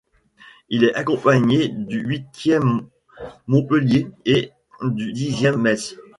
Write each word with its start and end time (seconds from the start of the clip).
Il 0.69 0.83
est 0.83 0.95
accompagné 0.95 1.67
du 1.67 1.99
huitième, 1.99 2.87
Montpellier, 3.45 4.07
et 4.25 4.49
du 4.81 5.13
dixième, 5.13 5.61
Metz. 5.61 5.95